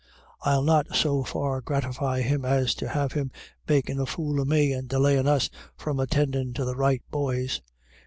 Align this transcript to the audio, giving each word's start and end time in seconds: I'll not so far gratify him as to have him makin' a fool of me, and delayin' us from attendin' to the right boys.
I'll 0.41 0.63
not 0.63 0.95
so 0.95 1.23
far 1.23 1.61
gratify 1.61 2.23
him 2.23 2.43
as 2.43 2.73
to 2.73 2.87
have 2.89 3.11
him 3.11 3.29
makin' 3.69 3.99
a 3.99 4.07
fool 4.07 4.39
of 4.41 4.47
me, 4.47 4.73
and 4.73 4.89
delayin' 4.89 5.27
us 5.27 5.51
from 5.77 5.99
attendin' 5.99 6.53
to 6.55 6.65
the 6.65 6.75
right 6.75 7.03
boys. 7.11 7.61